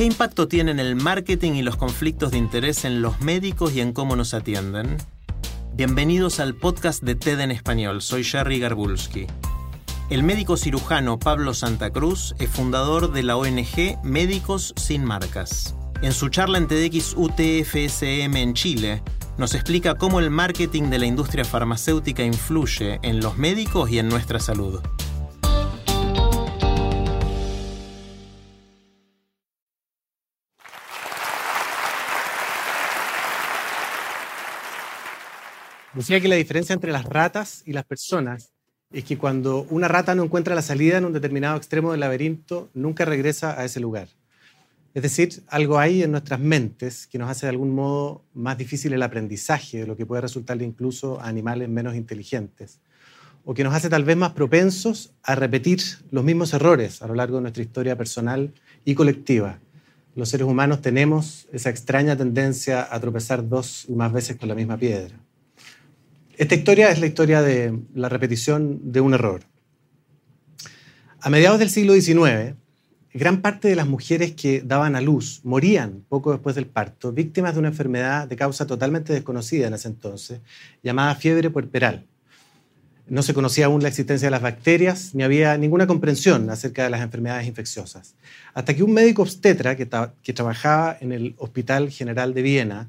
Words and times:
¿Qué 0.00 0.06
impacto 0.06 0.48
tienen 0.48 0.80
el 0.80 0.96
marketing 0.96 1.52
y 1.52 1.62
los 1.62 1.76
conflictos 1.76 2.30
de 2.30 2.38
interés 2.38 2.86
en 2.86 3.02
los 3.02 3.20
médicos 3.20 3.74
y 3.74 3.82
en 3.82 3.92
cómo 3.92 4.16
nos 4.16 4.32
atienden? 4.32 4.96
Bienvenidos 5.74 6.40
al 6.40 6.54
podcast 6.54 7.02
de 7.02 7.16
TED 7.16 7.40
en 7.40 7.50
español. 7.50 8.00
Soy 8.00 8.24
Jerry 8.24 8.58
Garbulski. 8.60 9.26
El 10.08 10.22
médico 10.22 10.56
cirujano 10.56 11.18
Pablo 11.18 11.52
Santa 11.52 11.90
Cruz 11.90 12.34
es 12.38 12.48
fundador 12.48 13.12
de 13.12 13.24
la 13.24 13.36
ONG 13.36 14.02
Médicos 14.02 14.72
Sin 14.78 15.04
Marcas. 15.04 15.76
En 16.00 16.14
su 16.14 16.30
charla 16.30 16.56
en 16.56 16.66
TEDx 16.66 17.14
UTFSM 17.14 18.36
en 18.36 18.54
Chile, 18.54 19.02
nos 19.36 19.54
explica 19.54 19.96
cómo 19.96 20.18
el 20.18 20.30
marketing 20.30 20.84
de 20.84 20.98
la 20.98 21.04
industria 21.04 21.44
farmacéutica 21.44 22.24
influye 22.24 23.00
en 23.02 23.20
los 23.20 23.36
médicos 23.36 23.90
y 23.90 23.98
en 23.98 24.08
nuestra 24.08 24.40
salud. 24.40 24.80
Decía 35.92 36.20
que 36.20 36.28
la 36.28 36.36
diferencia 36.36 36.72
entre 36.72 36.92
las 36.92 37.04
ratas 37.04 37.64
y 37.66 37.72
las 37.72 37.84
personas 37.84 38.52
es 38.92 39.02
que 39.02 39.18
cuando 39.18 39.66
una 39.70 39.88
rata 39.88 40.14
no 40.14 40.22
encuentra 40.22 40.54
la 40.54 40.62
salida 40.62 40.98
en 40.98 41.04
un 41.04 41.12
determinado 41.12 41.56
extremo 41.56 41.90
del 41.90 42.00
laberinto, 42.00 42.70
nunca 42.74 43.04
regresa 43.04 43.60
a 43.60 43.64
ese 43.64 43.80
lugar. 43.80 44.08
Es 44.94 45.02
decir, 45.02 45.42
algo 45.48 45.80
hay 45.80 46.04
en 46.04 46.12
nuestras 46.12 46.38
mentes 46.38 47.08
que 47.08 47.18
nos 47.18 47.28
hace 47.28 47.46
de 47.46 47.50
algún 47.50 47.74
modo 47.74 48.24
más 48.34 48.56
difícil 48.56 48.92
el 48.92 49.02
aprendizaje, 49.02 49.78
de 49.78 49.86
lo 49.86 49.96
que 49.96 50.06
puede 50.06 50.22
resultarle 50.22 50.64
incluso 50.64 51.20
a 51.20 51.26
animales 51.26 51.68
menos 51.68 51.96
inteligentes, 51.96 52.80
o 53.44 53.52
que 53.52 53.64
nos 53.64 53.74
hace 53.74 53.88
tal 53.88 54.04
vez 54.04 54.16
más 54.16 54.30
propensos 54.30 55.12
a 55.24 55.34
repetir 55.34 55.80
los 56.12 56.22
mismos 56.22 56.52
errores 56.54 57.02
a 57.02 57.08
lo 57.08 57.14
largo 57.14 57.36
de 57.36 57.42
nuestra 57.42 57.64
historia 57.64 57.96
personal 57.96 58.52
y 58.84 58.94
colectiva. 58.94 59.58
Los 60.14 60.28
seres 60.28 60.46
humanos 60.46 60.82
tenemos 60.82 61.48
esa 61.52 61.70
extraña 61.70 62.16
tendencia 62.16 62.86
a 62.88 63.00
tropezar 63.00 63.48
dos 63.48 63.86
y 63.88 63.92
más 63.94 64.12
veces 64.12 64.36
con 64.36 64.48
la 64.48 64.54
misma 64.54 64.76
piedra. 64.76 65.16
Esta 66.40 66.54
historia 66.54 66.90
es 66.90 66.98
la 67.00 67.06
historia 67.06 67.42
de 67.42 67.78
la 67.94 68.08
repetición 68.08 68.92
de 68.92 69.02
un 69.02 69.12
error. 69.12 69.42
A 71.20 71.28
mediados 71.28 71.58
del 71.58 71.68
siglo 71.68 71.92
XIX, 71.92 72.54
gran 73.12 73.42
parte 73.42 73.68
de 73.68 73.76
las 73.76 73.86
mujeres 73.86 74.32
que 74.32 74.62
daban 74.62 74.96
a 74.96 75.02
luz 75.02 75.42
morían 75.44 76.02
poco 76.08 76.32
después 76.32 76.56
del 76.56 76.64
parto, 76.64 77.12
víctimas 77.12 77.52
de 77.52 77.58
una 77.58 77.68
enfermedad 77.68 78.26
de 78.26 78.36
causa 78.36 78.66
totalmente 78.66 79.12
desconocida 79.12 79.66
en 79.66 79.74
ese 79.74 79.88
entonces, 79.88 80.40
llamada 80.82 81.14
fiebre 81.14 81.50
puerperal. 81.50 82.06
No 83.06 83.22
se 83.22 83.34
conocía 83.34 83.66
aún 83.66 83.82
la 83.82 83.88
existencia 83.88 84.28
de 84.28 84.30
las 84.30 84.40
bacterias, 84.40 85.14
ni 85.14 85.24
había 85.24 85.58
ninguna 85.58 85.86
comprensión 85.86 86.48
acerca 86.48 86.84
de 86.84 86.88
las 86.88 87.02
enfermedades 87.02 87.48
infecciosas. 87.48 88.14
Hasta 88.54 88.74
que 88.74 88.82
un 88.82 88.94
médico 88.94 89.20
obstetra 89.20 89.76
que, 89.76 89.86
que 90.22 90.32
trabajaba 90.32 90.96
en 91.02 91.12
el 91.12 91.34
Hospital 91.36 91.90
General 91.90 92.32
de 92.32 92.40
Viena, 92.40 92.88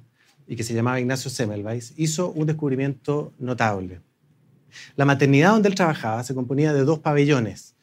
y 0.52 0.58
que 0.58 0.66
se 0.66 0.74
llamaba 0.74 1.00
Ignacio 1.00 1.32
Semmelweis, 1.32 1.94
hizo 1.96 2.30
un 2.34 2.46
descubrimiento 2.46 3.34
notable. 3.40 4.02
La 4.98 5.06
maternidad 5.06 5.52
donde 5.52 5.70
él 5.70 5.76
trabajaba 5.76 6.26
se 6.26 6.36
componía 6.36 6.74
de 6.74 6.84
dos 6.84 7.00
pabellones, 7.00 7.74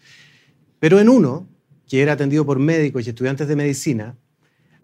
pero 0.78 1.01
en 1.01 1.09
uno, 1.09 1.49
que 1.89 2.03
era 2.03 2.12
atendido 2.12 2.45
por 2.45 2.59
médicos 2.59 3.07
y 3.07 3.09
estudiantes 3.09 3.49
de 3.49 3.57
medicina, 3.57 4.19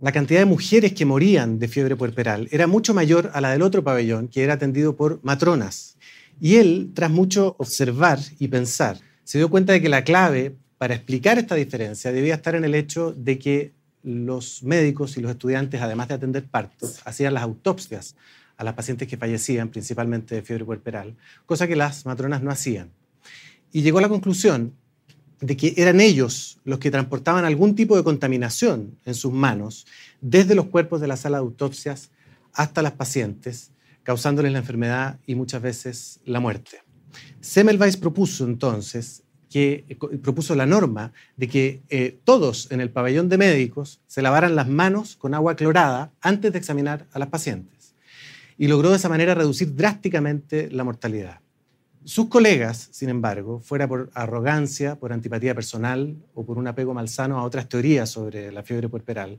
la 0.00 0.12
cantidad 0.12 0.40
de 0.40 0.46
mujeres 0.46 0.94
que 0.94 1.04
morían 1.04 1.58
de 1.58 1.68
fiebre 1.68 1.94
puerperal 1.94 2.48
era 2.50 2.66
mucho 2.66 2.94
mayor 2.94 3.30
a 3.34 3.42
la 3.42 3.50
del 3.50 3.60
otro 3.60 3.84
pabellón, 3.84 4.28
que 4.28 4.42
era 4.42 4.54
atendido 4.54 4.96
por 4.96 5.20
matronas. 5.22 5.98
Y 6.40 6.56
él, 6.56 6.92
tras 6.94 7.10
mucho 7.10 7.54
observar 7.58 8.18
y 8.38 8.48
pensar, 8.48 8.98
se 9.24 9.36
dio 9.36 9.50
cuenta 9.50 9.74
de 9.74 9.82
que 9.82 9.90
la 9.90 10.04
clave 10.04 10.56
para 10.78 10.94
explicar 10.94 11.36
esta 11.36 11.54
diferencia 11.54 12.12
debía 12.12 12.36
estar 12.36 12.54
en 12.54 12.64
el 12.64 12.74
hecho 12.74 13.12
de 13.12 13.38
que 13.38 13.74
los 14.04 14.62
médicos 14.62 15.16
y 15.16 15.20
los 15.20 15.30
estudiantes, 15.32 15.80
además 15.80 16.08
de 16.08 16.14
atender 16.14 16.44
partos, 16.44 17.00
hacían 17.04 17.34
las 17.34 17.42
autopsias 17.42 18.14
a 18.56 18.62
las 18.62 18.74
pacientes 18.74 19.08
que 19.08 19.16
fallecían, 19.16 19.70
principalmente 19.70 20.36
de 20.36 20.42
fiebre 20.42 20.64
puerperal, 20.64 21.16
cosa 21.46 21.66
que 21.66 21.74
las 21.74 22.06
matronas 22.06 22.42
no 22.42 22.50
hacían. 22.50 22.90
Y 23.72 23.82
llegó 23.82 23.98
a 23.98 24.02
la 24.02 24.08
conclusión 24.08 24.74
de 25.40 25.56
que 25.56 25.74
eran 25.76 26.00
ellos 26.00 26.58
los 26.64 26.78
que 26.78 26.90
transportaban 26.90 27.44
algún 27.44 27.74
tipo 27.74 27.96
de 27.96 28.04
contaminación 28.04 28.96
en 29.04 29.14
sus 29.14 29.32
manos, 29.32 29.86
desde 30.20 30.54
los 30.54 30.66
cuerpos 30.66 31.00
de 31.00 31.08
la 31.08 31.16
sala 31.16 31.38
de 31.38 31.42
autopsias 31.42 32.10
hasta 32.52 32.82
las 32.82 32.92
pacientes, 32.92 33.72
causándoles 34.04 34.52
la 34.52 34.58
enfermedad 34.58 35.18
y 35.26 35.34
muchas 35.34 35.60
veces 35.60 36.20
la 36.24 36.38
muerte. 36.38 36.82
Semmelweis 37.40 37.96
propuso 37.96 38.44
entonces 38.44 39.23
que 39.54 39.84
eh, 39.88 39.94
propuso 40.18 40.56
la 40.56 40.66
norma 40.66 41.12
de 41.36 41.46
que 41.46 41.80
eh, 41.88 42.18
todos 42.24 42.72
en 42.72 42.80
el 42.80 42.90
pabellón 42.90 43.28
de 43.28 43.38
médicos 43.38 44.00
se 44.08 44.20
lavaran 44.20 44.56
las 44.56 44.66
manos 44.66 45.14
con 45.14 45.32
agua 45.32 45.54
clorada 45.54 46.10
antes 46.20 46.52
de 46.52 46.58
examinar 46.58 47.06
a 47.12 47.20
las 47.20 47.28
pacientes. 47.28 47.94
Y 48.58 48.66
logró 48.66 48.90
de 48.90 48.96
esa 48.96 49.08
manera 49.08 49.32
reducir 49.32 49.76
drásticamente 49.76 50.68
la 50.72 50.82
mortalidad. 50.82 51.38
Sus 52.02 52.26
colegas, 52.26 52.88
sin 52.90 53.10
embargo, 53.10 53.60
fuera 53.60 53.86
por 53.86 54.10
arrogancia, 54.14 54.96
por 54.96 55.12
antipatía 55.12 55.54
personal 55.54 56.16
o 56.34 56.44
por 56.44 56.58
un 56.58 56.66
apego 56.66 56.92
malsano 56.92 57.38
a 57.38 57.44
otras 57.44 57.68
teorías 57.68 58.10
sobre 58.10 58.50
la 58.50 58.64
fiebre 58.64 58.88
puerperal, 58.88 59.38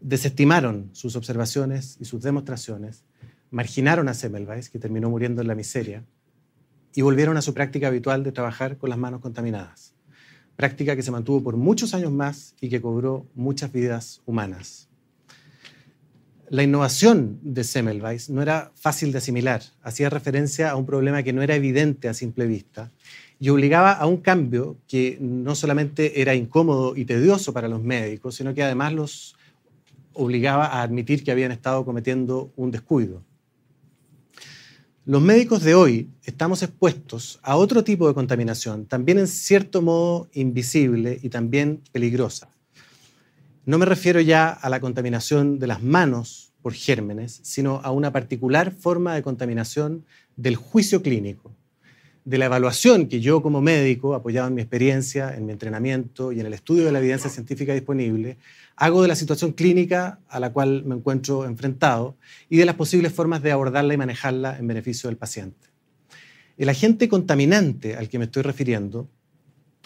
desestimaron 0.00 0.90
sus 0.92 1.16
observaciones 1.16 1.96
y 1.98 2.04
sus 2.04 2.22
demostraciones, 2.22 3.02
marginaron 3.50 4.08
a 4.08 4.14
Semmelweis, 4.14 4.70
que 4.70 4.78
terminó 4.78 5.10
muriendo 5.10 5.42
en 5.42 5.48
la 5.48 5.56
miseria, 5.56 6.04
y 6.96 7.02
volvieron 7.02 7.36
a 7.36 7.42
su 7.42 7.52
práctica 7.52 7.88
habitual 7.88 8.24
de 8.24 8.32
trabajar 8.32 8.78
con 8.78 8.88
las 8.88 8.98
manos 8.98 9.20
contaminadas. 9.20 9.94
Práctica 10.56 10.96
que 10.96 11.02
se 11.02 11.10
mantuvo 11.10 11.44
por 11.44 11.58
muchos 11.58 11.92
años 11.92 12.10
más 12.10 12.56
y 12.58 12.70
que 12.70 12.80
cobró 12.80 13.26
muchas 13.34 13.70
vidas 13.70 14.22
humanas. 14.24 14.88
La 16.48 16.62
innovación 16.62 17.38
de 17.42 17.64
Semmelweis 17.64 18.30
no 18.30 18.40
era 18.40 18.72
fácil 18.74 19.12
de 19.12 19.18
asimilar, 19.18 19.62
hacía 19.82 20.08
referencia 20.08 20.70
a 20.70 20.76
un 20.76 20.86
problema 20.86 21.22
que 21.22 21.34
no 21.34 21.42
era 21.42 21.54
evidente 21.54 22.08
a 22.08 22.14
simple 22.14 22.46
vista 22.46 22.90
y 23.38 23.50
obligaba 23.50 23.92
a 23.92 24.06
un 24.06 24.16
cambio 24.16 24.78
que 24.88 25.18
no 25.20 25.54
solamente 25.54 26.22
era 26.22 26.34
incómodo 26.34 26.96
y 26.96 27.04
tedioso 27.04 27.52
para 27.52 27.68
los 27.68 27.82
médicos, 27.82 28.36
sino 28.36 28.54
que 28.54 28.62
además 28.62 28.94
los 28.94 29.36
obligaba 30.14 30.64
a 30.64 30.80
admitir 30.80 31.24
que 31.24 31.32
habían 31.32 31.52
estado 31.52 31.84
cometiendo 31.84 32.54
un 32.56 32.70
descuido. 32.70 33.22
Los 35.08 35.22
médicos 35.22 35.62
de 35.62 35.76
hoy 35.76 36.10
estamos 36.24 36.64
expuestos 36.64 37.38
a 37.44 37.54
otro 37.54 37.84
tipo 37.84 38.08
de 38.08 38.14
contaminación, 38.14 38.86
también 38.86 39.20
en 39.20 39.28
cierto 39.28 39.80
modo 39.80 40.28
invisible 40.32 41.20
y 41.22 41.28
también 41.28 41.80
peligrosa. 41.92 42.48
No 43.66 43.78
me 43.78 43.86
refiero 43.86 44.20
ya 44.20 44.48
a 44.48 44.68
la 44.68 44.80
contaminación 44.80 45.60
de 45.60 45.68
las 45.68 45.80
manos 45.80 46.50
por 46.60 46.72
gérmenes, 46.72 47.38
sino 47.44 47.80
a 47.84 47.92
una 47.92 48.10
particular 48.10 48.72
forma 48.72 49.14
de 49.14 49.22
contaminación 49.22 50.04
del 50.34 50.56
juicio 50.56 51.02
clínico, 51.02 51.52
de 52.24 52.38
la 52.38 52.46
evaluación 52.46 53.06
que 53.06 53.20
yo 53.20 53.42
como 53.42 53.60
médico, 53.60 54.12
apoyado 54.16 54.48
en 54.48 54.54
mi 54.56 54.62
experiencia, 54.62 55.36
en 55.36 55.46
mi 55.46 55.52
entrenamiento 55.52 56.32
y 56.32 56.40
en 56.40 56.46
el 56.46 56.54
estudio 56.54 56.84
de 56.84 56.90
la 56.90 56.98
evidencia 56.98 57.30
científica 57.30 57.72
disponible, 57.74 58.38
hago 58.76 59.02
de 59.02 59.08
la 59.08 59.16
situación 59.16 59.52
clínica 59.52 60.20
a 60.28 60.38
la 60.38 60.52
cual 60.52 60.84
me 60.84 60.94
encuentro 60.94 61.44
enfrentado 61.44 62.16
y 62.48 62.58
de 62.58 62.66
las 62.66 62.76
posibles 62.76 63.12
formas 63.12 63.42
de 63.42 63.52
abordarla 63.52 63.94
y 63.94 63.96
manejarla 63.96 64.58
en 64.58 64.66
beneficio 64.66 65.08
del 65.08 65.16
paciente. 65.16 65.68
El 66.56 66.68
agente 66.68 67.08
contaminante 67.08 67.96
al 67.96 68.08
que 68.08 68.18
me 68.18 68.26
estoy 68.26 68.42
refiriendo 68.42 69.08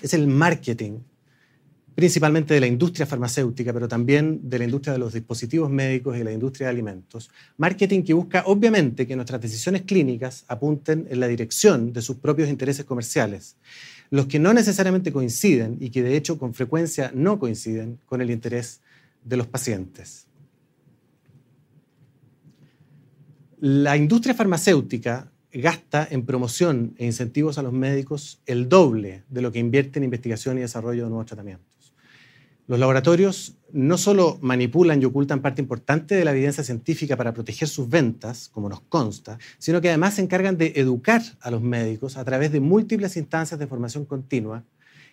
es 0.03 0.15
el 0.15 0.27
marketing 0.27 1.01
principalmente 1.95 2.55
de 2.55 2.61
la 2.61 2.67
industria 2.67 3.05
farmacéutica, 3.05 3.73
pero 3.73 3.87
también 3.87 4.41
de 4.49 4.59
la 4.59 4.65
industria 4.65 4.95
de 4.95 4.99
los 4.99 5.13
dispositivos 5.13 5.71
médicos 5.71 6.17
y 6.17 6.25
la 6.25 6.33
industria 6.33 6.69
de 6.69 6.73
alimentos. 6.73 7.31
Marketing 7.59 8.03
que 8.03 8.15
busca, 8.15 8.45
obviamente, 8.47 9.07
que 9.07 9.17
nuestras 9.17 9.41
decisiones 9.41 9.83
clínicas 9.83 10.45
apunten 10.49 11.07
en 11.11 11.21
la 11.21 11.27
dirección 11.27 11.93
de 11.93 12.01
sus 12.01 12.17
propios 12.17 12.49
intereses 12.49 12.87
comerciales, 12.87 13.57
los 14.11 14.27
que 14.27 14.39
no 14.39 14.53
necesariamente 14.53 15.13
coinciden 15.13 15.77
y 15.81 15.91
que 15.91 16.03
de 16.03 16.17
hecho 16.17 16.39
con 16.39 16.53
frecuencia 16.53 17.13
no 17.15 17.39
coinciden 17.39 17.99
con 18.07 18.21
el 18.21 18.31
interés 18.31 18.81
de 19.25 19.37
los 19.37 19.47
pacientes. 19.47 20.27
La 23.61 23.97
industria 23.97 24.35
farmacéutica 24.35 25.31
gasta 25.53 26.07
en 26.11 26.25
promoción 26.25 26.95
e 26.97 27.07
incentivos 27.07 27.59
a 27.59 27.63
los 27.63 27.73
médicos 27.73 28.41
el 28.47 28.69
doble 28.69 29.25
de 29.29 29.43
lo 29.43 29.53
que 29.53 29.59
invierte 29.59 29.99
en 29.99 30.05
investigación 30.05 30.59
y 30.59 30.63
desarrollo 30.63 31.05
de 31.05 31.11
nuevos 31.11 31.27
tratamientos. 31.27 31.80
Los 32.71 32.79
laboratorios 32.79 33.57
no 33.73 33.99
solo 33.99 34.39
manipulan 34.43 35.03
y 35.03 35.05
ocultan 35.05 35.43
parte 35.43 35.61
importante 35.61 36.15
de 36.15 36.25
la 36.25 36.31
evidencia 36.31 36.63
científica 36.63 37.17
para 37.17 37.35
proteger 37.35 37.67
sus 37.67 37.89
ventas, 37.89 38.49
como 38.49 38.69
nos 38.69 38.81
consta, 38.83 39.41
sino 39.59 39.81
que 39.81 39.89
además 39.89 40.15
se 40.15 40.23
encargan 40.23 40.57
de 40.57 40.75
educar 40.77 41.21
a 41.41 41.51
los 41.51 41.63
médicos 41.63 42.17
a 42.17 42.25
través 42.25 42.53
de 42.53 42.61
múltiples 42.61 43.17
instancias 43.17 43.59
de 43.59 43.67
formación 43.67 44.05
continua 44.05 44.63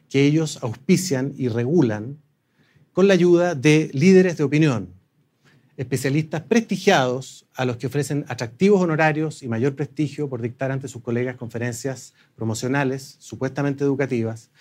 que 0.08 0.24
ellos 0.24 0.60
auspician 0.62 1.34
y 1.36 1.48
regulan 1.48 2.20
con 2.94 3.08
la 3.08 3.16
ayuda 3.16 3.56
de 3.56 3.90
líderes 3.92 4.38
de 4.38 4.44
opinión, 4.44 4.94
especialistas 5.78 6.44
prestigiados 6.44 7.48
a 7.56 7.66
los 7.66 7.78
que 7.78 7.88
ofrecen 7.88 8.24
atractivos 8.28 8.84
honorarios 8.84 9.42
y 9.42 9.48
mayor 9.48 9.76
prestigio 9.76 10.30
por 10.30 10.44
dictar 10.44 10.72
ante 10.72 10.88
sus 10.88 11.02
colegas 11.02 11.38
conferencias 11.38 12.14
promocionales, 12.36 13.16
supuestamente 13.18 13.84
educativas, 13.84 14.52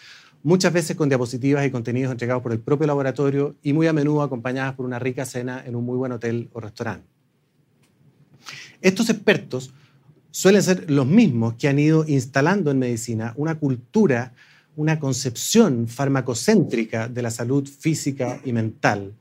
muchas 0.43 0.73
veces 0.73 0.97
con 0.97 1.09
diapositivas 1.09 1.67
y 1.67 1.71
contenidos 1.71 2.13
entregados 2.13 2.43
por 2.43 2.53
el 2.53 2.61
propio 2.61 2.87
laboratorio 2.87 3.57
y 3.63 3.73
muy 3.73 3.87
a 3.87 3.93
menudo 3.93 4.23
acompañadas 4.23 4.75
por 4.75 4.87
una 4.87 4.99
rica 4.99 5.25
cena 5.25 5.63
en 5.67 5.77
un 5.77 5.85
muy 5.85 5.97
buen 5.97 6.13
hotel 6.13 6.49
o 6.53 6.61
restaurante. 6.61 7.07
Estos 8.81 9.11
expertos 9.11 9.73
suelen 10.31 10.63
ser 10.63 10.91
los 10.91 11.07
mismos 11.07 11.55
que 11.55 11.69
han 11.69 11.79
ido 11.79 12.05
instalando 12.07 12.71
en 12.71 12.79
medicina 12.79 13.33
una 13.37 13.59
cultura, 13.59 14.35
una 14.77 15.01
concepción 15.01 15.89
farmacocéntrica 15.89 17.09
de 17.09 17.23
la 17.23 17.31
salud 17.31 17.67
física 17.67 18.41
y 18.45 18.53
mental, 18.53 19.15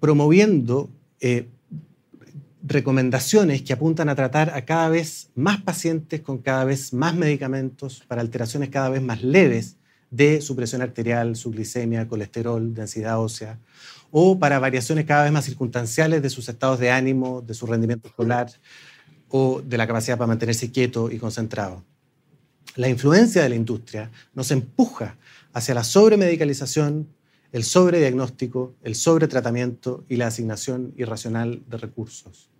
promoviendo 0.00 0.90
eh, 1.20 1.46
recomendaciones 2.64 3.62
que 3.62 3.72
apuntan 3.72 4.08
a 4.08 4.14
tratar 4.14 4.50
a 4.50 4.64
cada 4.64 4.88
vez 4.88 5.30
más 5.34 5.62
pacientes 5.62 6.20
con 6.20 6.38
cada 6.38 6.64
vez 6.64 6.92
más 6.92 7.14
medicamentos 7.14 8.02
para 8.06 8.20
alteraciones 8.20 8.68
cada 8.70 8.88
vez 8.88 9.02
más 9.02 9.22
leves 9.22 9.76
de 10.12 10.42
su 10.42 10.54
presión 10.54 10.82
arterial, 10.82 11.34
su 11.36 11.50
glicemia, 11.50 12.06
colesterol, 12.06 12.74
densidad 12.74 13.18
ósea, 13.18 13.58
o 14.10 14.38
para 14.38 14.58
variaciones 14.58 15.06
cada 15.06 15.24
vez 15.24 15.32
más 15.32 15.46
circunstanciales 15.46 16.20
de 16.22 16.28
sus 16.28 16.48
estados 16.50 16.78
de 16.78 16.90
ánimo, 16.90 17.40
de 17.40 17.54
su 17.54 17.66
rendimiento 17.66 18.08
escolar 18.08 18.52
o 19.28 19.62
de 19.62 19.78
la 19.78 19.86
capacidad 19.86 20.18
para 20.18 20.28
mantenerse 20.28 20.70
quieto 20.70 21.10
y 21.10 21.18
concentrado. 21.18 21.82
La 22.76 22.90
influencia 22.90 23.42
de 23.42 23.48
la 23.48 23.54
industria 23.54 24.10
nos 24.34 24.50
empuja 24.50 25.16
hacia 25.54 25.74
la 25.74 25.82
sobremedicalización, 25.82 27.08
el 27.50 27.64
sobrediagnóstico, 27.64 28.74
el 28.82 28.94
sobretratamiento 28.94 30.04
y 30.10 30.16
la 30.16 30.26
asignación 30.26 30.92
irracional 30.98 31.62
de 31.68 31.78
recursos. 31.78 32.50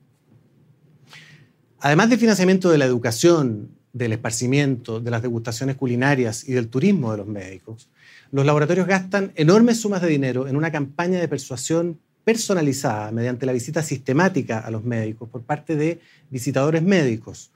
Además 1.80 2.08
del 2.08 2.18
financiamiento 2.18 2.70
de 2.70 2.78
la 2.78 2.86
educación, 2.86 3.76
del 3.92 4.12
esparcimiento, 4.12 5.00
de 5.00 5.10
las 5.10 5.22
degustaciones 5.22 5.76
culinarias 5.76 6.48
y 6.48 6.52
del 6.52 6.68
turismo 6.68 7.12
de 7.12 7.18
los 7.18 7.26
médicos, 7.26 7.88
los 8.30 8.46
laboratorios 8.46 8.86
gastan 8.86 9.32
enormes 9.34 9.80
sumas 9.80 10.00
de 10.00 10.08
dinero 10.08 10.48
en 10.48 10.56
una 10.56 10.72
campaña 10.72 11.20
de 11.20 11.28
persuasión 11.28 11.98
personalizada 12.24 13.10
mediante 13.10 13.46
la 13.46 13.52
visita 13.52 13.82
sistemática 13.82 14.60
a 14.60 14.70
los 14.70 14.84
médicos 14.84 15.28
por 15.28 15.42
parte 15.42 15.76
de 15.76 16.00
visitadores 16.30 16.82
médicos, 16.82 17.50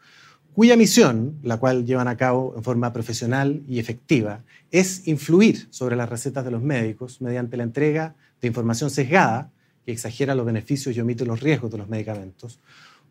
cuya 0.55 0.77
misión, 0.77 1.39
la 1.43 1.59
cual 1.59 1.85
llevan 1.87 2.09
a 2.09 2.17
cabo 2.17 2.55
en 2.57 2.65
forma 2.65 2.93
profesional 2.93 3.63
y 3.69 3.79
efectiva, 3.79 4.43
es 4.71 5.07
influir 5.07 5.67
sobre 5.71 5.97
las 5.97 6.09
recetas 6.09 6.45
de 6.45 6.51
los 6.51 6.63
médicos 6.63 7.21
mediante 7.21 7.57
la 7.57 7.63
entrega 7.63 8.15
de 8.41 8.49
información 8.49 8.91
sesgada 8.91 9.51
que 9.85 9.93
exagera 9.93 10.35
los 10.35 10.47
beneficios 10.47 10.97
y 10.97 11.01
omite 11.01 11.25
los 11.25 11.41
riesgos 11.41 11.71
de 11.71 11.79
los 11.79 11.89
medicamentos, 11.89 12.59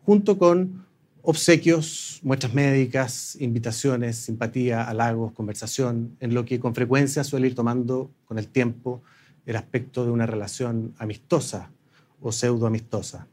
junto 0.04 0.38
con 0.38 0.85
obsequios, 1.28 2.20
muestras 2.22 2.54
médicas, 2.54 3.36
invitaciones, 3.40 4.16
simpatía, 4.16 4.84
halagos, 4.84 5.32
conversación, 5.32 6.16
en 6.20 6.34
lo 6.34 6.44
que 6.44 6.60
con 6.60 6.72
frecuencia 6.72 7.24
suele 7.24 7.48
ir 7.48 7.56
tomando 7.56 8.12
con 8.26 8.38
el 8.38 8.46
tiempo 8.46 9.02
el 9.44 9.56
aspecto 9.56 10.04
de 10.04 10.12
una 10.12 10.24
relación 10.24 10.94
amistosa 10.98 11.72
o 12.20 12.30
pseudo 12.30 12.68
amistosa. 12.68 13.26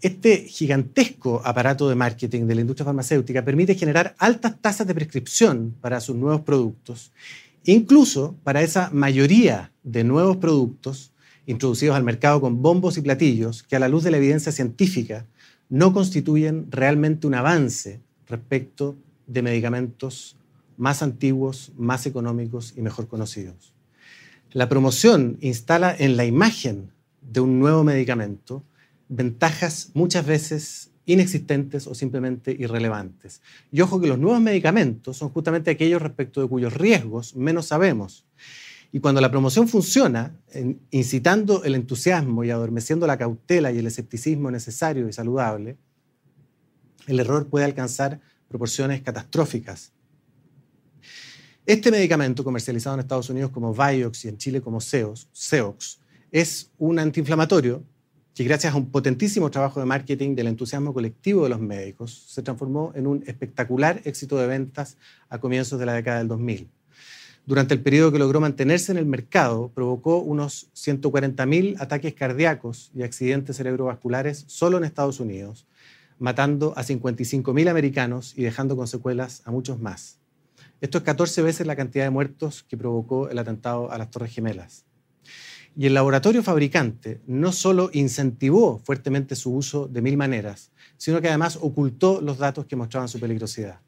Este 0.00 0.44
gigantesco 0.44 1.42
aparato 1.44 1.88
de 1.88 1.96
marketing 1.96 2.46
de 2.46 2.54
la 2.54 2.60
industria 2.60 2.84
farmacéutica 2.84 3.44
permite 3.44 3.74
generar 3.74 4.14
altas 4.18 4.60
tasas 4.60 4.86
de 4.86 4.94
prescripción 4.94 5.74
para 5.80 6.00
sus 6.00 6.14
nuevos 6.14 6.42
productos, 6.42 7.12
incluso 7.64 8.36
para 8.44 8.62
esa 8.62 8.90
mayoría 8.92 9.72
de 9.82 10.04
nuevos 10.04 10.36
productos 10.36 11.12
introducidos 11.46 11.96
al 11.96 12.04
mercado 12.04 12.40
con 12.40 12.62
bombos 12.62 12.96
y 12.96 13.02
platillos 13.02 13.64
que 13.64 13.74
a 13.74 13.80
la 13.80 13.88
luz 13.88 14.04
de 14.04 14.12
la 14.12 14.18
evidencia 14.18 14.52
científica 14.52 15.26
no 15.70 15.92
constituyen 15.92 16.66
realmente 16.70 17.26
un 17.26 17.34
avance 17.34 18.00
respecto 18.28 18.96
de 19.26 19.42
medicamentos 19.42 20.36
más 20.76 21.02
antiguos, 21.02 21.72
más 21.76 22.06
económicos 22.06 22.74
y 22.76 22.82
mejor 22.82 23.08
conocidos. 23.08 23.72
La 24.52 24.68
promoción 24.68 25.38
instala 25.40 25.94
en 25.96 26.16
la 26.16 26.24
imagen 26.24 26.90
de 27.22 27.40
un 27.40 27.60
nuevo 27.60 27.84
medicamento 27.84 28.64
ventajas 29.08 29.90
muchas 29.94 30.26
veces 30.26 30.90
inexistentes 31.06 31.86
o 31.86 31.94
simplemente 31.94 32.56
irrelevantes. 32.58 33.40
Y 33.70 33.80
ojo 33.80 34.00
que 34.00 34.08
los 34.08 34.18
nuevos 34.18 34.40
medicamentos 34.40 35.16
son 35.16 35.28
justamente 35.30 35.70
aquellos 35.70 36.02
respecto 36.02 36.40
de 36.40 36.48
cuyos 36.48 36.74
riesgos 36.74 37.36
menos 37.36 37.66
sabemos. 37.66 38.24
Y 38.92 39.00
cuando 39.00 39.20
la 39.20 39.30
promoción 39.30 39.68
funciona, 39.68 40.36
incitando 40.90 41.62
el 41.62 41.76
entusiasmo 41.76 42.42
y 42.42 42.50
adormeciendo 42.50 43.06
la 43.06 43.16
cautela 43.16 43.70
y 43.70 43.78
el 43.78 43.86
escepticismo 43.86 44.50
necesario 44.50 45.08
y 45.08 45.12
saludable, 45.12 45.76
el 47.06 47.20
error 47.20 47.48
puede 47.48 47.64
alcanzar 47.64 48.20
proporciones 48.48 49.00
catastróficas. 49.02 49.92
Este 51.64 51.92
medicamento, 51.92 52.42
comercializado 52.42 52.94
en 52.94 53.00
Estados 53.00 53.30
Unidos 53.30 53.52
como 53.52 53.72
Vioxx 53.72 54.24
y 54.24 54.28
en 54.28 54.38
Chile 54.38 54.60
como 54.60 54.80
Seox, 54.80 56.00
es 56.32 56.72
un 56.78 56.98
antiinflamatorio 56.98 57.84
que 58.34 58.42
gracias 58.42 58.74
a 58.74 58.76
un 58.76 58.90
potentísimo 58.90 59.50
trabajo 59.50 59.78
de 59.78 59.86
marketing 59.86 60.34
del 60.34 60.48
entusiasmo 60.48 60.92
colectivo 60.92 61.44
de 61.44 61.50
los 61.50 61.60
médicos 61.60 62.26
se 62.28 62.42
transformó 62.42 62.92
en 62.96 63.06
un 63.06 63.22
espectacular 63.26 64.00
éxito 64.04 64.36
de 64.36 64.48
ventas 64.48 64.96
a 65.28 65.38
comienzos 65.38 65.78
de 65.78 65.86
la 65.86 65.94
década 65.94 66.18
del 66.18 66.28
2000 66.28 66.70
durante 67.50 67.74
el 67.74 67.82
periodo 67.82 68.12
que 68.12 68.20
logró 68.20 68.40
mantenerse 68.40 68.92
en 68.92 68.98
el 68.98 69.06
mercado, 69.06 69.72
provocó 69.74 70.18
unos 70.18 70.70
140.000 70.76 71.80
ataques 71.80 72.14
cardíacos 72.14 72.92
y 72.94 73.02
accidentes 73.02 73.56
cerebrovasculares 73.56 74.44
solo 74.46 74.78
en 74.78 74.84
Estados 74.84 75.18
Unidos, 75.18 75.66
matando 76.20 76.72
a 76.76 76.84
55.000 76.84 77.68
americanos 77.68 78.34
y 78.36 78.44
dejando 78.44 78.76
con 78.76 78.86
secuelas 78.86 79.42
a 79.46 79.50
muchos 79.50 79.80
más. 79.80 80.20
Esto 80.80 80.98
es 80.98 81.02
14 81.02 81.42
veces 81.42 81.66
la 81.66 81.74
cantidad 81.74 82.04
de 82.04 82.10
muertos 82.10 82.62
que 82.62 82.76
provocó 82.76 83.28
el 83.28 83.38
atentado 83.40 83.90
a 83.90 83.98
las 83.98 84.12
Torres 84.12 84.32
Gemelas. 84.32 84.84
Y 85.76 85.86
el 85.86 85.94
laboratorio 85.94 86.44
fabricante 86.44 87.20
no 87.26 87.50
solo 87.50 87.90
incentivó 87.92 88.78
fuertemente 88.78 89.34
su 89.34 89.52
uso 89.52 89.88
de 89.88 90.02
mil 90.02 90.16
maneras, 90.16 90.70
sino 90.98 91.20
que 91.20 91.26
además 91.26 91.58
ocultó 91.60 92.20
los 92.20 92.38
datos 92.38 92.66
que 92.66 92.76
mostraban 92.76 93.08
su 93.08 93.18
peligrosidad. 93.18 93.80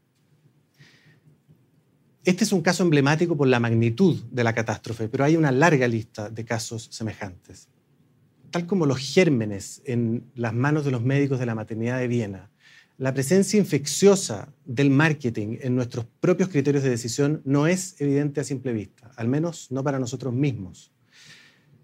Este 2.25 2.45
es 2.45 2.53
un 2.53 2.63
caso 2.63 2.85
emblemático 2.85 3.37
por 3.37 3.49
la 3.49 3.59
magnitud 3.59 4.17
de 4.31 4.45
la 4.45 4.55
catástrofe, 4.55 5.09
pero 5.09 5.25
hay 5.25 5.35
una 5.35 5.51
larga 5.51 5.89
lista 5.89 6.31
de 6.31 6.45
casos 6.45 6.87
semejantes. 6.93 7.67
Tal 8.53 8.65
como 8.65 8.87
los 8.87 8.99
gérmenes 8.99 9.83
en 9.87 10.31
las 10.37 10.55
manos 10.55 10.85
de 10.85 10.93
los 10.93 11.03
médicos 11.03 11.41
de 11.41 11.47
la 11.47 11.57
maternidad 11.57 11.99
de 11.99 12.07
Viena, 12.07 12.49
la 12.97 13.13
presencia 13.13 13.59
infecciosa 13.59 14.55
del 14.65 14.91
marketing 14.91 15.59
en 15.63 15.75
nuestros 15.75 16.07
propios 16.21 16.49
criterios 16.49 16.85
de 16.85 16.91
decisión 16.91 17.43
no 17.45 17.67
es 17.67 18.01
evidente 18.01 18.41
a 18.41 18.45
simple 18.45 18.73
vista, 18.73 19.11
al 19.17 19.27
menos 19.27 19.73
no 19.73 19.83
para 19.83 19.99
nosotros 19.99 20.33
mismos. 20.33 20.93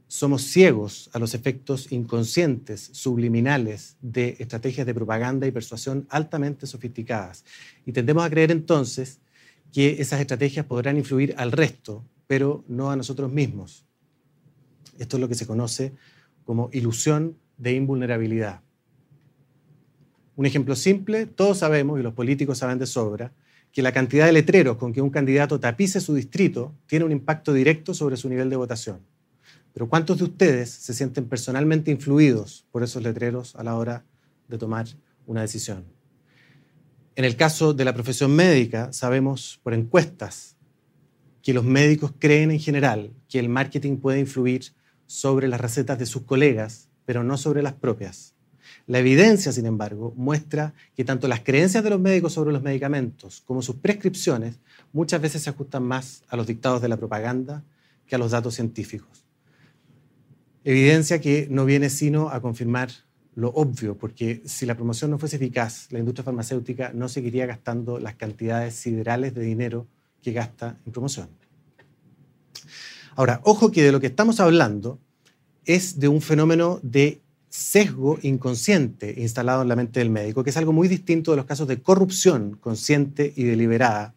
Somos 0.06 0.42
ciegos 0.42 1.10
a 1.12 1.18
los 1.18 1.34
efectos 1.34 1.90
inconscientes, 1.90 2.90
subliminales 2.92 3.96
de 4.00 4.36
estrategias 4.38 4.86
de 4.86 4.94
propaganda 4.94 5.48
y 5.48 5.50
persuasión 5.50 6.06
altamente 6.10 6.68
sofisticadas 6.68 7.44
y 7.84 7.90
tendemos 7.90 8.24
a 8.24 8.30
creer 8.30 8.52
entonces 8.52 9.18
que 9.72 10.00
esas 10.00 10.20
estrategias 10.20 10.66
podrán 10.66 10.96
influir 10.96 11.34
al 11.36 11.52
resto, 11.52 12.04
pero 12.26 12.64
no 12.68 12.90
a 12.90 12.96
nosotros 12.96 13.30
mismos. 13.30 13.84
Esto 14.98 15.16
es 15.16 15.20
lo 15.20 15.28
que 15.28 15.34
se 15.34 15.46
conoce 15.46 15.92
como 16.44 16.70
ilusión 16.72 17.36
de 17.56 17.74
invulnerabilidad. 17.74 18.62
Un 20.36 20.46
ejemplo 20.46 20.76
simple, 20.76 21.26
todos 21.26 21.58
sabemos, 21.58 21.98
y 21.98 22.02
los 22.02 22.14
políticos 22.14 22.58
saben 22.58 22.78
de 22.78 22.86
sobra, 22.86 23.32
que 23.72 23.82
la 23.82 23.92
cantidad 23.92 24.26
de 24.26 24.32
letreros 24.32 24.76
con 24.76 24.92
que 24.92 25.02
un 25.02 25.10
candidato 25.10 25.60
tapice 25.60 26.00
su 26.00 26.14
distrito 26.14 26.74
tiene 26.86 27.04
un 27.04 27.12
impacto 27.12 27.52
directo 27.52 27.92
sobre 27.92 28.16
su 28.16 28.28
nivel 28.28 28.48
de 28.48 28.56
votación. 28.56 29.00
Pero 29.74 29.88
¿cuántos 29.88 30.18
de 30.18 30.24
ustedes 30.24 30.70
se 30.70 30.94
sienten 30.94 31.28
personalmente 31.28 31.90
influidos 31.90 32.66
por 32.70 32.82
esos 32.82 33.02
letreros 33.02 33.54
a 33.56 33.62
la 33.62 33.76
hora 33.76 34.04
de 34.48 34.58
tomar 34.58 34.86
una 35.26 35.42
decisión? 35.42 35.97
En 37.18 37.24
el 37.24 37.34
caso 37.34 37.74
de 37.74 37.84
la 37.84 37.94
profesión 37.94 38.30
médica, 38.30 38.92
sabemos 38.92 39.58
por 39.64 39.74
encuestas 39.74 40.54
que 41.42 41.52
los 41.52 41.64
médicos 41.64 42.12
creen 42.16 42.52
en 42.52 42.60
general 42.60 43.10
que 43.28 43.40
el 43.40 43.48
marketing 43.48 43.96
puede 43.96 44.20
influir 44.20 44.66
sobre 45.08 45.48
las 45.48 45.60
recetas 45.60 45.98
de 45.98 46.06
sus 46.06 46.22
colegas, 46.22 46.86
pero 47.04 47.24
no 47.24 47.36
sobre 47.36 47.60
las 47.60 47.72
propias. 47.72 48.36
La 48.86 49.00
evidencia, 49.00 49.50
sin 49.50 49.66
embargo, 49.66 50.14
muestra 50.16 50.74
que 50.94 51.04
tanto 51.04 51.26
las 51.26 51.40
creencias 51.40 51.82
de 51.82 51.90
los 51.90 51.98
médicos 51.98 52.34
sobre 52.34 52.52
los 52.52 52.62
medicamentos 52.62 53.42
como 53.44 53.62
sus 53.62 53.74
prescripciones 53.74 54.60
muchas 54.92 55.20
veces 55.20 55.42
se 55.42 55.50
ajustan 55.50 55.82
más 55.82 56.22
a 56.28 56.36
los 56.36 56.46
dictados 56.46 56.80
de 56.80 56.88
la 56.88 56.98
propaganda 56.98 57.64
que 58.06 58.14
a 58.14 58.18
los 58.18 58.30
datos 58.30 58.54
científicos. 58.54 59.24
Evidencia 60.62 61.20
que 61.20 61.48
no 61.50 61.64
viene 61.64 61.90
sino 61.90 62.28
a 62.28 62.40
confirmar 62.40 62.90
lo 63.38 63.50
obvio, 63.50 63.96
porque 63.96 64.42
si 64.46 64.66
la 64.66 64.74
promoción 64.74 65.12
no 65.12 65.18
fuese 65.18 65.36
eficaz, 65.36 65.86
la 65.92 66.00
industria 66.00 66.24
farmacéutica 66.24 66.90
no 66.92 67.08
seguiría 67.08 67.46
gastando 67.46 68.00
las 68.00 68.16
cantidades 68.16 68.74
siderales 68.74 69.32
de 69.32 69.42
dinero 69.42 69.86
que 70.20 70.32
gasta 70.32 70.76
en 70.84 70.90
promoción. 70.90 71.28
Ahora, 73.14 73.40
ojo 73.44 73.70
que 73.70 73.84
de 73.84 73.92
lo 73.92 74.00
que 74.00 74.08
estamos 74.08 74.40
hablando 74.40 74.98
es 75.64 76.00
de 76.00 76.08
un 76.08 76.20
fenómeno 76.20 76.80
de 76.82 77.20
sesgo 77.48 78.18
inconsciente 78.22 79.14
instalado 79.16 79.62
en 79.62 79.68
la 79.68 79.76
mente 79.76 80.00
del 80.00 80.10
médico, 80.10 80.42
que 80.42 80.50
es 80.50 80.56
algo 80.56 80.72
muy 80.72 80.88
distinto 80.88 81.30
de 81.30 81.36
los 81.36 81.46
casos 81.46 81.68
de 81.68 81.80
corrupción 81.80 82.58
consciente 82.60 83.32
y 83.36 83.44
deliberada 83.44 84.14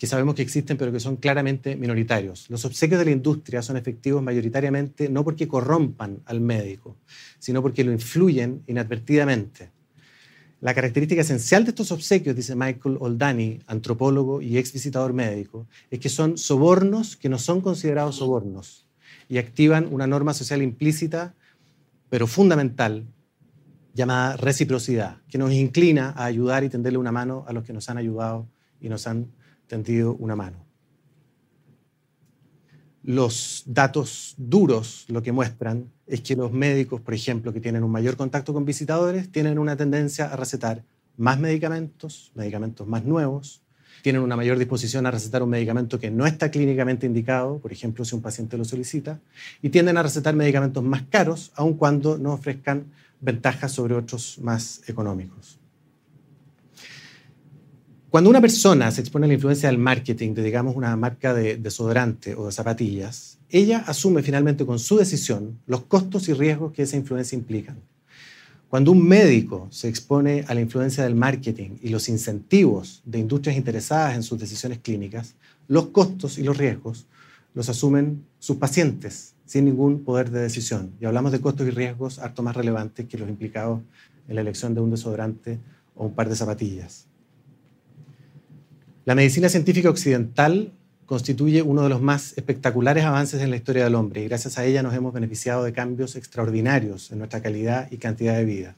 que 0.00 0.06
sabemos 0.06 0.34
que 0.34 0.40
existen, 0.40 0.78
pero 0.78 0.90
que 0.90 0.98
son 0.98 1.16
claramente 1.16 1.76
minoritarios. 1.76 2.48
Los 2.48 2.64
obsequios 2.64 2.98
de 2.98 3.04
la 3.04 3.10
industria 3.10 3.60
son 3.60 3.76
efectivos 3.76 4.22
mayoritariamente 4.22 5.10
no 5.10 5.22
porque 5.22 5.46
corrompan 5.46 6.22
al 6.24 6.40
médico, 6.40 6.96
sino 7.38 7.60
porque 7.60 7.84
lo 7.84 7.92
influyen 7.92 8.62
inadvertidamente. 8.66 9.72
La 10.62 10.72
característica 10.72 11.20
esencial 11.20 11.64
de 11.64 11.72
estos 11.72 11.92
obsequios, 11.92 12.34
dice 12.34 12.56
Michael 12.56 12.96
Oldani, 12.98 13.60
antropólogo 13.66 14.40
y 14.40 14.56
ex 14.56 14.72
visitador 14.72 15.12
médico, 15.12 15.66
es 15.90 15.98
que 15.98 16.08
son 16.08 16.38
sobornos 16.38 17.14
que 17.14 17.28
no 17.28 17.36
son 17.36 17.60
considerados 17.60 18.16
sobornos 18.16 18.86
y 19.28 19.36
activan 19.36 19.86
una 19.92 20.06
norma 20.06 20.32
social 20.32 20.62
implícita, 20.62 21.34
pero 22.08 22.26
fundamental, 22.26 23.04
llamada 23.92 24.38
reciprocidad, 24.38 25.18
que 25.28 25.36
nos 25.36 25.52
inclina 25.52 26.14
a 26.16 26.24
ayudar 26.24 26.64
y 26.64 26.70
tenderle 26.70 26.98
una 26.98 27.12
mano 27.12 27.44
a 27.46 27.52
los 27.52 27.64
que 27.64 27.74
nos 27.74 27.90
han 27.90 27.98
ayudado 27.98 28.48
y 28.80 28.88
nos 28.88 29.06
han 29.06 29.38
tendido 29.70 30.14
una 30.16 30.34
mano. 30.34 30.58
Los 33.02 33.62
datos 33.64 34.34
duros 34.36 35.06
lo 35.08 35.22
que 35.22 35.32
muestran 35.32 35.90
es 36.06 36.20
que 36.20 36.36
los 36.36 36.52
médicos, 36.52 37.00
por 37.00 37.14
ejemplo, 37.14 37.52
que 37.52 37.60
tienen 37.60 37.84
un 37.84 37.90
mayor 37.90 38.16
contacto 38.16 38.52
con 38.52 38.64
visitadores, 38.64 39.30
tienen 39.30 39.58
una 39.58 39.76
tendencia 39.76 40.26
a 40.26 40.36
recetar 40.36 40.82
más 41.16 41.38
medicamentos, 41.38 42.32
medicamentos 42.34 42.86
más 42.86 43.04
nuevos, 43.04 43.62
tienen 44.02 44.22
una 44.22 44.36
mayor 44.36 44.58
disposición 44.58 45.06
a 45.06 45.10
recetar 45.10 45.42
un 45.42 45.50
medicamento 45.50 45.98
que 46.00 46.10
no 46.10 46.26
está 46.26 46.50
clínicamente 46.50 47.06
indicado, 47.06 47.58
por 47.58 47.72
ejemplo, 47.72 48.04
si 48.04 48.14
un 48.14 48.22
paciente 48.22 48.58
lo 48.58 48.64
solicita, 48.64 49.20
y 49.62 49.68
tienden 49.68 49.96
a 49.96 50.02
recetar 50.02 50.34
medicamentos 50.34 50.82
más 50.82 51.02
caros, 51.10 51.52
aun 51.54 51.74
cuando 51.74 52.18
no 52.18 52.32
ofrezcan 52.32 52.86
ventajas 53.20 53.72
sobre 53.72 53.94
otros 53.94 54.38
más 54.40 54.82
económicos. 54.88 55.60
Cuando 58.10 58.28
una 58.28 58.40
persona 58.40 58.90
se 58.90 59.02
expone 59.02 59.26
a 59.26 59.28
la 59.28 59.34
influencia 59.34 59.68
del 59.68 59.78
marketing 59.78 60.34
de, 60.34 60.42
digamos, 60.42 60.74
una 60.74 60.96
marca 60.96 61.32
de 61.32 61.56
desodorante 61.58 62.34
o 62.34 62.46
de 62.46 62.50
zapatillas, 62.50 63.38
ella 63.48 63.84
asume 63.86 64.24
finalmente 64.24 64.66
con 64.66 64.80
su 64.80 64.96
decisión 64.96 65.60
los 65.68 65.82
costos 65.84 66.28
y 66.28 66.32
riesgos 66.32 66.72
que 66.72 66.82
esa 66.82 66.96
influencia 66.96 67.38
implican. 67.38 67.78
Cuando 68.68 68.90
un 68.90 69.06
médico 69.06 69.68
se 69.70 69.88
expone 69.88 70.44
a 70.48 70.54
la 70.54 70.60
influencia 70.60 71.04
del 71.04 71.14
marketing 71.14 71.76
y 71.82 71.90
los 71.90 72.08
incentivos 72.08 73.00
de 73.04 73.20
industrias 73.20 73.56
interesadas 73.56 74.16
en 74.16 74.24
sus 74.24 74.40
decisiones 74.40 74.80
clínicas, 74.80 75.36
los 75.68 75.90
costos 75.90 76.36
y 76.36 76.42
los 76.42 76.58
riesgos 76.58 77.06
los 77.54 77.68
asumen 77.68 78.24
sus 78.40 78.56
pacientes 78.56 79.34
sin 79.44 79.66
ningún 79.66 80.02
poder 80.02 80.32
de 80.32 80.40
decisión. 80.40 80.94
Y 81.00 81.04
hablamos 81.04 81.30
de 81.30 81.40
costos 81.40 81.64
y 81.68 81.70
riesgos 81.70 82.18
harto 82.18 82.42
más 82.42 82.56
relevantes 82.56 83.06
que 83.06 83.18
los 83.18 83.28
implicados 83.28 83.82
en 84.26 84.34
la 84.34 84.40
elección 84.40 84.74
de 84.74 84.80
un 84.80 84.90
desodorante 84.90 85.60
o 85.94 86.06
un 86.06 86.14
par 86.14 86.28
de 86.28 86.34
zapatillas. 86.34 87.06
La 89.10 89.16
medicina 89.16 89.48
científica 89.48 89.90
occidental 89.90 90.72
constituye 91.04 91.62
uno 91.62 91.82
de 91.82 91.88
los 91.88 92.00
más 92.00 92.32
espectaculares 92.38 93.02
avances 93.02 93.42
en 93.42 93.50
la 93.50 93.56
historia 93.56 93.82
del 93.82 93.96
hombre 93.96 94.22
y 94.22 94.28
gracias 94.28 94.56
a 94.56 94.64
ella 94.64 94.84
nos 94.84 94.94
hemos 94.94 95.12
beneficiado 95.12 95.64
de 95.64 95.72
cambios 95.72 96.14
extraordinarios 96.14 97.10
en 97.10 97.18
nuestra 97.18 97.42
calidad 97.42 97.90
y 97.90 97.96
cantidad 97.96 98.36
de 98.36 98.44
vida. 98.44 98.76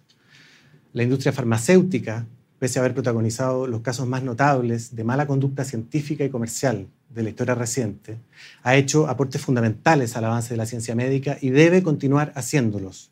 La 0.95 1.03
industria 1.03 1.35
farmacéutica, 1.35 2.25
pese 2.59 2.79
a 2.79 2.81
haber 2.81 2.95
protagonizado 2.95 3.67
los 3.67 3.83
casos 3.83 4.07
más 4.09 4.23
notables 4.23 4.97
de 4.97 5.05
mala 5.05 5.27
conducta 5.27 5.67
científica 5.67 6.25
y 6.25 6.31
comercial 6.31 6.87
de 7.11 7.25
la 7.25 7.29
historia 7.29 7.55
reciente, 7.55 8.17
ha 8.63 8.75
hecho 8.75 9.09
aportes 9.09 9.43
fundamentales 9.43 10.17
al 10.17 10.25
avance 10.25 10.55
de 10.55 10.57
la 10.57 10.65
ciencia 10.65 10.95
médica 10.95 11.37
y 11.43 11.51
debe 11.51 11.83
continuar 11.83 12.33
haciéndolos 12.37 13.12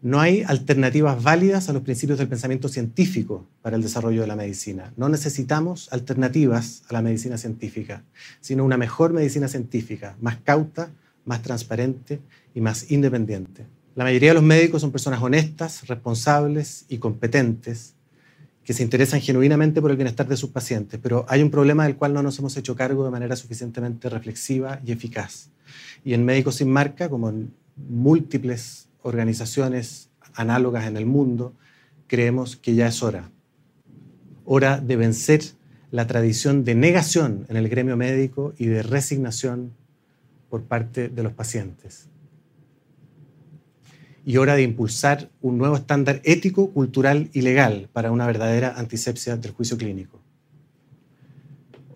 no 0.00 0.20
hay 0.20 0.42
alternativas 0.42 1.22
válidas 1.22 1.68
a 1.68 1.72
los 1.72 1.82
principios 1.82 2.18
del 2.18 2.28
pensamiento 2.28 2.68
científico 2.68 3.46
para 3.62 3.76
el 3.76 3.82
desarrollo 3.82 4.20
de 4.20 4.26
la 4.28 4.36
medicina. 4.36 4.92
No 4.96 5.08
necesitamos 5.08 5.92
alternativas 5.92 6.82
a 6.88 6.92
la 6.92 7.02
medicina 7.02 7.36
científica, 7.36 8.04
sino 8.40 8.64
una 8.64 8.76
mejor 8.76 9.12
medicina 9.12 9.48
científica, 9.48 10.16
más 10.20 10.36
cauta, 10.36 10.90
más 11.24 11.42
transparente 11.42 12.20
y 12.54 12.60
más 12.60 12.90
independiente. 12.90 13.66
La 13.96 14.04
mayoría 14.04 14.30
de 14.30 14.34
los 14.34 14.44
médicos 14.44 14.82
son 14.82 14.92
personas 14.92 15.20
honestas, 15.20 15.88
responsables 15.88 16.84
y 16.88 16.98
competentes 16.98 17.94
que 18.64 18.74
se 18.74 18.82
interesan 18.82 19.20
genuinamente 19.20 19.80
por 19.80 19.90
el 19.90 19.96
bienestar 19.96 20.28
de 20.28 20.36
sus 20.36 20.50
pacientes, 20.50 21.00
pero 21.02 21.24
hay 21.28 21.42
un 21.42 21.50
problema 21.50 21.84
del 21.84 21.96
cual 21.96 22.12
no 22.12 22.22
nos 22.22 22.38
hemos 22.38 22.56
hecho 22.56 22.76
cargo 22.76 23.04
de 23.04 23.10
manera 23.10 23.34
suficientemente 23.34 24.08
reflexiva 24.10 24.80
y 24.84 24.92
eficaz. 24.92 25.48
Y 26.04 26.12
en 26.12 26.24
Médicos 26.24 26.56
sin 26.56 26.70
Marca, 26.70 27.08
como 27.08 27.30
en 27.30 27.50
múltiples 27.88 28.87
organizaciones 29.02 30.10
análogas 30.34 30.86
en 30.86 30.96
el 30.96 31.06
mundo, 31.06 31.54
creemos 32.06 32.56
que 32.56 32.74
ya 32.74 32.88
es 32.88 33.02
hora. 33.02 33.30
Hora 34.44 34.80
de 34.80 34.96
vencer 34.96 35.42
la 35.90 36.06
tradición 36.06 36.64
de 36.64 36.74
negación 36.74 37.46
en 37.48 37.56
el 37.56 37.68
gremio 37.68 37.96
médico 37.96 38.54
y 38.58 38.66
de 38.66 38.82
resignación 38.82 39.72
por 40.48 40.64
parte 40.64 41.08
de 41.08 41.22
los 41.22 41.32
pacientes. 41.32 42.08
Y 44.24 44.36
hora 44.36 44.54
de 44.54 44.62
impulsar 44.62 45.30
un 45.40 45.56
nuevo 45.56 45.76
estándar 45.76 46.20
ético, 46.24 46.70
cultural 46.70 47.30
y 47.32 47.42
legal 47.42 47.88
para 47.92 48.10
una 48.10 48.26
verdadera 48.26 48.74
antisepsia 48.76 49.36
del 49.36 49.52
juicio 49.52 49.78
clínico. 49.78 50.20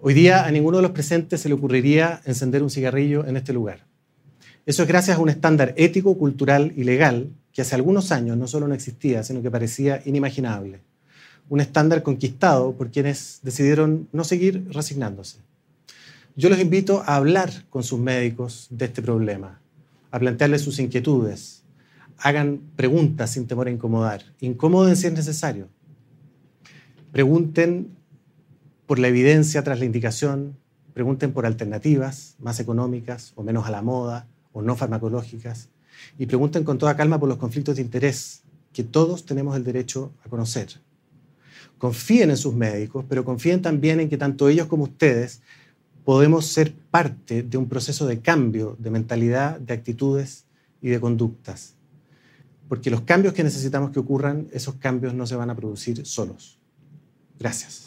Hoy 0.01 0.15
día 0.15 0.47
a 0.47 0.51
ninguno 0.51 0.79
de 0.79 0.83
los 0.83 0.93
presentes 0.93 1.41
se 1.41 1.49
le 1.49 1.55
ocurriría 1.55 2.23
encender 2.25 2.63
un 2.63 2.71
cigarrillo 2.71 3.27
en 3.27 3.37
este 3.37 3.53
lugar. 3.53 3.87
Eso 4.65 4.83
es 4.83 4.89
gracias 4.89 5.19
a 5.19 5.21
un 5.21 5.29
estándar 5.29 5.75
ético, 5.77 6.17
cultural 6.17 6.73
y 6.77 6.85
legal 6.85 7.31
que 7.53 7.63
hace 7.63 7.75
algunos 7.75 8.13
años 8.13 8.37
no 8.37 8.47
solo 8.47 8.69
no 8.69 8.75
existía, 8.75 9.25
sino 9.25 9.43
que 9.43 9.51
parecía 9.51 10.01
inimaginable. 10.05 10.81
Un 11.49 11.61
estándar 11.61 12.05
conquistado 12.05 12.73
por 12.73 12.93
quienes 12.93 13.41
decidieron 13.43 14.09
no 14.13 14.23
seguir 14.23 14.69
resignándose. 14.71 15.39
Yo 16.37 16.49
los 16.49 16.61
invito 16.61 17.03
a 17.05 17.17
hablar 17.17 17.51
con 17.71 17.83
sus 17.83 17.99
médicos 17.99 18.69
de 18.71 18.85
este 18.85 19.03
problema, 19.03 19.61
a 20.13 20.21
plantearles 20.21 20.63
sus 20.63 20.79
inquietudes, 20.79 21.65
hagan 22.19 22.61
preguntas 22.77 23.33
sin 23.33 23.49
temor 23.49 23.67
a 23.67 23.73
incomodar, 23.73 24.23
incomoden 24.41 24.97
si 24.97 25.09
es 25.09 25.13
necesario. 25.13 25.69
Pregunten 27.11 27.89
por 28.87 29.01
la 29.01 29.09
evidencia 29.09 29.65
tras 29.65 29.81
la 29.81 29.85
indicación, 29.87 30.57
pregunten 30.95 31.33
por 31.33 31.47
alternativas 31.47 32.37
más 32.39 32.61
económicas 32.61 33.33
o 33.35 33.43
menos 33.43 33.67
a 33.67 33.71
la 33.71 33.83
moda, 33.83 34.29
o 34.53 34.63
no 34.63 34.77
farmacológicas, 34.77 35.69
y 36.19 36.27
pregunten 36.27 36.65
con 36.65 36.79
toda 36.79 36.97
calma 36.97 37.19
por 37.19 37.29
los 37.29 37.39
conflictos 37.39 37.77
de 37.77 37.83
interés 37.83 38.43
que 38.73 38.85
todos 38.85 39.25
tenemos 39.25 39.57
el 39.57 39.65
derecho 39.65 40.13
a 40.25 40.29
conocer. 40.29 40.81
Confíen 41.79 42.31
en 42.31 42.37
sus 42.37 42.55
médicos, 42.55 43.05
pero 43.09 43.25
confíen 43.25 43.61
también 43.61 44.01
en 44.01 44.09
que 44.09 44.17
tanto 44.17 44.49
ellos 44.49 44.67
como 44.67 44.85
ustedes 44.85 45.43
podemos 46.05 46.47
ser 46.47 46.73
parte 46.91 47.43
de 47.43 47.57
un 47.57 47.69
proceso 47.69 48.07
de 48.07 48.21
cambio 48.21 48.77
de 48.79 48.91
mentalidad, 48.91 49.59
de 49.61 49.75
actitudes 49.75 50.45
y 50.81 50.89
de 50.89 51.01
conductas. 51.01 51.75
Porque 52.69 52.91
los 52.91 53.03
cambios 53.03 53.35
que 53.35 53.45
necesitamos 53.45 53.91
que 53.91 54.01
ocurran, 54.01 54.49
esos 54.53 54.77
cambios 54.77 55.15
no 55.15 55.27
se 55.27 55.37
van 55.37 55.51
a 55.51 55.57
producir 55.57 56.07
solos. 56.07 56.59
Gracias. 57.39 57.87